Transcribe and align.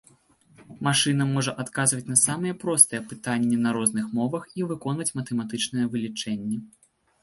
Машына 0.87 1.27
можа 1.33 1.53
адказваць 1.65 2.07
на 2.13 2.17
самыя 2.23 2.57
простыя 2.65 3.03
пытанні 3.13 3.63
на 3.69 3.77
розных 3.79 4.11
мовах 4.23 4.43
і 4.59 4.69
выконваць 4.75 5.13
матэматычныя 5.23 5.85
вылічэнні. 5.97 6.57